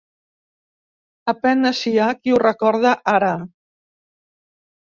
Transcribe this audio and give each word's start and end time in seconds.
A 1.33 1.35
penes 1.43 1.83
hi 1.91 1.95
ha 2.05 2.09
qui 2.21 2.33
ho 2.33 2.39
recorde 2.45 2.95
ara. 3.15 3.31